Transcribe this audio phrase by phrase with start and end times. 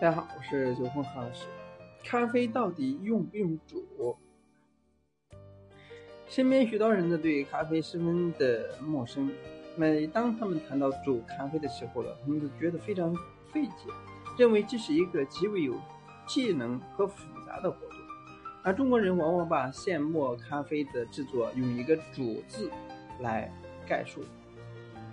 [0.00, 1.46] 大家好，我是九峰何老师。
[2.04, 4.16] 咖啡到底用不用煮？
[6.28, 9.28] 身边许多人呢对咖啡十分的陌生。
[9.74, 13.12] 每当他们谈到煮咖啡的时候呢，他们都觉得非常
[13.52, 13.90] 费解，
[14.38, 15.74] 认为这是一个极为有
[16.28, 17.98] 技能和复杂的活动。
[18.62, 22.70] 而中国人往往把现磨咖啡的制作用一个“煮”字
[23.18, 23.52] 来
[23.84, 24.22] 概述。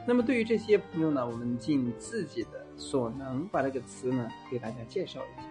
[0.06, 2.66] 那么对于这些朋友呢，我们尽自己的。
[2.78, 5.48] 所能把这个词呢给大家介绍一下。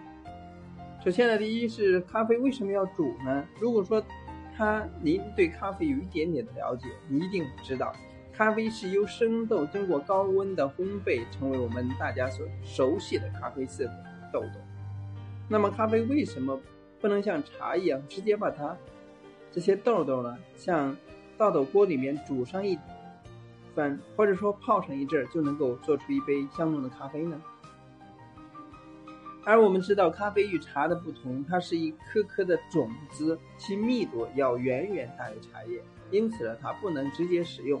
[1.03, 3.43] 首先呢，第一是咖啡为什么要煮呢？
[3.59, 3.99] 如果说
[4.55, 7.91] 他您对咖啡有一点点的了解，你一定知道，
[8.31, 14.59] 咖啡是由生豆经过高温的烘焙，成为我们大家所熟悉的咖啡色的豆豆。
[15.49, 16.61] 那么咖啡为什么
[17.01, 18.77] 不能像茶一样直接把它
[19.51, 20.95] 这些豆豆呢，像
[21.39, 22.77] 倒到锅里面煮上一？
[24.15, 27.41] 或者说泡上一阵儿就能够做出一杯香浓的咖啡呢？
[29.43, 37.79] 而我们知道，咖啡与茶的不同，它是一颗颗的种子，其密度要远远大于茶叶，因此呢，它不能直接食用，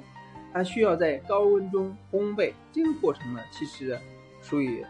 [0.53, 2.53] 它需要在高温中烘焙。
[2.71, 3.97] 这个过程呢，其实
[4.41, 4.85] 属于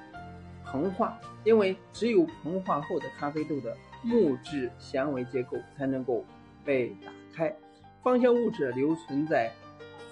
[0.65, 6.25] 膨化，因为只有膨化后的咖啡豆的木质纤维结构才能够
[6.65, 7.55] 被打开，
[8.03, 9.49] 芳香物质留存在。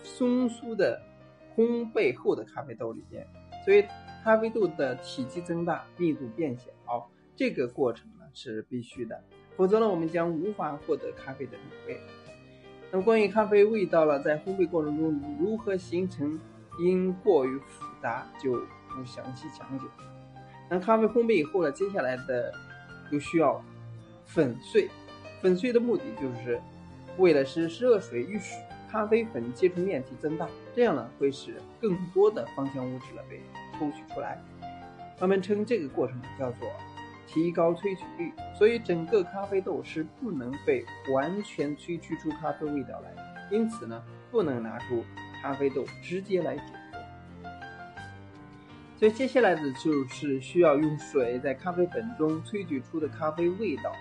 [0.03, 1.01] 松酥的
[1.55, 3.25] 烘焙后的咖啡豆里边，
[3.65, 3.83] 所以
[4.23, 9.23] 咖啡豆的体积增大，密度变小，这个过程呢是必须的，
[9.55, 11.99] 否则呢我们将无法获得咖啡的美味。
[12.91, 16.39] 那么关于咖啡味道了，在烘焙过程中如何形成，
[16.79, 18.53] 因过于复杂就
[18.89, 19.85] 不详细讲解。
[20.69, 22.53] 那咖啡烘焙以后呢，接下来的
[23.11, 23.63] 就需要
[24.25, 24.89] 粉碎，
[25.41, 26.61] 粉碎的目的就是
[27.17, 28.57] 为了使热水与水。
[28.93, 33.41] 咖啡粉接触面积增大，这样呢会使更多的芳香物质呢被
[33.79, 34.39] 抽取出来。
[35.19, 36.69] 我们称这个过程叫做
[37.25, 38.31] 提高萃取率。
[38.55, 43.99] 所以整个咖啡豆是不能被完全萃取出咖啡味道来的，因此呢
[44.29, 45.03] 不能拿出
[45.41, 46.63] 咖啡豆直接来煮。
[48.99, 53.91] 所以接下来的就是需要用水在咖啡粉中萃取出的咖啡味道，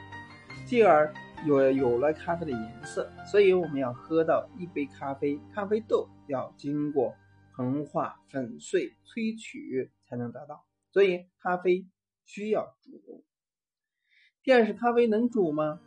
[0.66, 1.10] 进而。
[1.44, 7.14] 有有了咖啡的颜色，所以我们要喝到一杯咖啡，咖啡豆要经过
[7.56, 11.84] 膨化、粉碎、萃取才能达到，所以咖啡
[12.24, 13.24] 需要煮。
[14.44, 15.80] 第二是咖啡能煮吗？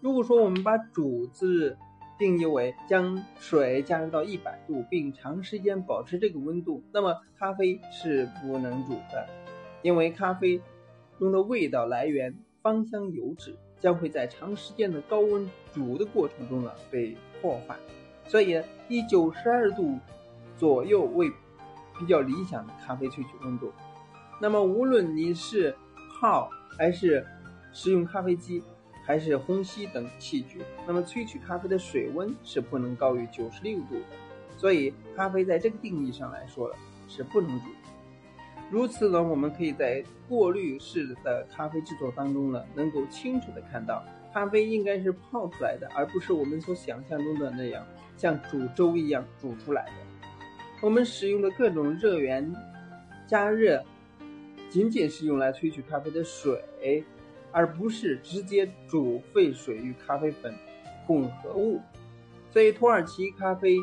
[0.00, 1.76] 如果说我们把“煮”字
[2.18, 9.28] 定义为将水加热到一百度，并长时间保持这个温度，那么咖啡是不能煮的，
[9.82, 10.60] 因为咖啡
[11.18, 13.56] 中的味道来源芳香油脂。
[13.82, 17.76] 将会在长时间的高温煮的过程中呢被破坏，
[18.28, 19.98] 所以以九十二度
[20.56, 21.28] 左右为
[21.98, 23.72] 比较理想的咖啡萃取温度。
[24.40, 25.74] 那么无论你是
[26.20, 26.48] 泡
[26.78, 27.26] 还是
[27.72, 28.62] 使用咖啡机，
[29.04, 34.04] 还是虹吸等器具，那么萃取咖啡的水温是不能高于九十六度的。
[34.56, 36.72] 所以咖啡在这个定义上来说
[37.08, 37.66] 是不能煮。
[38.72, 44.02] 如此呢，我们可以在过滤式的咖啡制作当中呢，能够清楚的看到，
[44.32, 49.92] 咖啡应该是泡出来的，而不是我们所想象中的那样，像煮粥一样煮出来的。
[50.80, 52.50] 我们使用的各种热源
[53.26, 53.84] 加热，
[54.70, 57.04] 仅仅是用来萃取咖啡的水，
[57.50, 60.54] 而不是直接煮沸水与咖啡粉
[61.06, 61.78] 混合物。
[62.50, 63.76] 所以土耳其咖啡。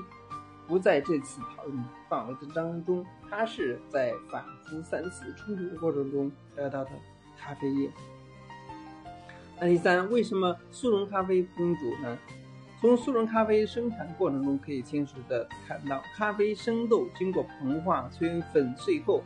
[0.67, 6.91] 不在这次讨论范围当中，它是在反复三次冲煮的过程中得到的
[7.37, 7.89] 咖啡液。
[9.59, 12.17] 那第三，为什么速溶咖啡不用煮呢？
[12.81, 19.21] 从速溶咖啡生产过程中可以清楚的看到，咖啡生豆经过膨化、催粉碎后，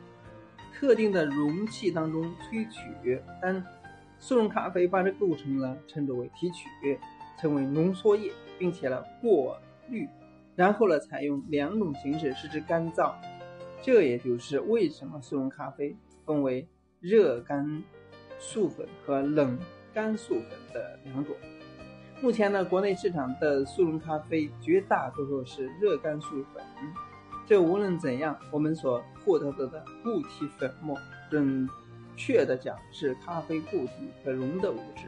[0.73, 3.63] 特定的容器当中萃取，但
[4.19, 6.67] 速溶咖啡把这个过程呢称之为提取，
[7.39, 9.55] 称为浓缩液，并且呢过
[9.87, 10.09] 滤。
[10.55, 13.13] 然后呢，采用两种形式使之干燥，
[13.81, 15.95] 这也就是为什么速溶咖啡
[16.25, 16.67] 分为
[16.99, 17.83] 热干
[18.39, 19.57] 速粉和冷
[19.93, 21.35] 干速粉的两种。
[22.21, 26.63] 目前呢，国内市场的速溶咖啡绝大多数是热干速粉。
[27.45, 30.97] 这无论怎样，我们所获得的固体粉末，
[31.29, 31.67] 准
[32.15, 35.07] 确的讲是咖啡固体可溶的物质，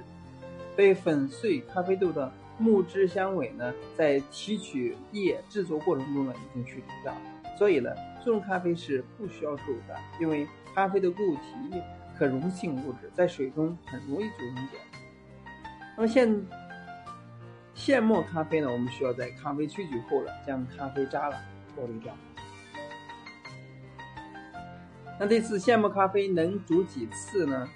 [0.76, 2.32] 被粉碎咖啡豆的。
[2.58, 7.22] 木质纤维呢，在提取液制作过程中呢，已经去除掉了。
[7.58, 7.90] 所以呢，
[8.24, 11.82] 速溶咖啡是不需要煮的，因为咖啡的固体
[12.18, 14.78] 可溶性物质在水中很容易就溶解。
[15.98, 16.46] 那么现
[17.74, 21.38] 现磨咖啡呢，我们需要在咖啡萃取后呢，将咖啡渣了
[21.76, 22.16] 过滤掉。
[25.18, 27.68] 那这次现磨咖啡能煮几次呢？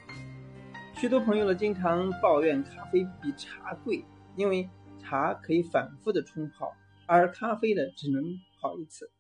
[0.94, 4.04] 许多朋友呢经常抱怨咖啡比茶贵，
[4.40, 4.70] 因为
[5.02, 6.74] 茶可以反复的冲泡，
[7.06, 9.12] 而咖啡呢只能泡一次。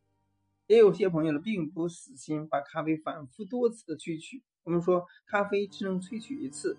[0.66, 4.42] 也有些朋友呢并不死心，把咖啡反复多次的萃取。
[4.64, 6.78] 我们说咖啡只能萃取一次，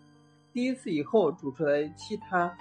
[0.55, 2.57] 第一次以后煮出来，其他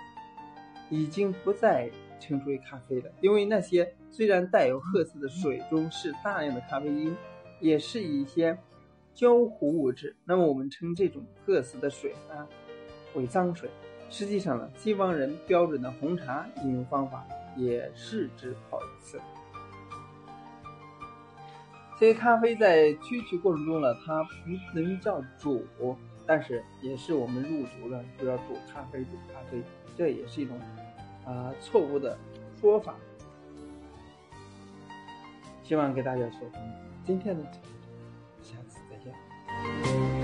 [0.90, 1.90] 已经不再
[2.20, 7.16] 称之为咖啡了，因为那些虽然带有褐色的水中是大量的咖啡因，
[7.62, 8.58] 也是一些。
[9.12, 12.48] 焦糊物质，那么我们称这种褐色的水呢
[13.16, 13.70] 为脏水。
[14.10, 17.26] 实际上呢，西方人标准的红茶饮用方法
[17.56, 19.20] 也是只泡一次。
[21.98, 24.30] 所以咖啡在萃取过程中呢，它不
[24.74, 25.66] 能叫煮，
[26.26, 29.62] 但是也是我们入煮的，就要煮咖啡，煮咖啡，
[29.98, 30.58] 这也是一种
[31.26, 32.18] 啊错误的
[32.60, 32.96] 说法。
[35.62, 36.62] 希望给大家说通。
[37.06, 37.44] 今天的。
[38.42, 40.19] 下次再见。